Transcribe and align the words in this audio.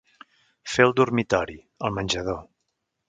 Fer 0.75 0.87
el 0.87 0.93
dormitori, 1.01 1.59
el 1.91 1.95
menjador. 1.99 2.41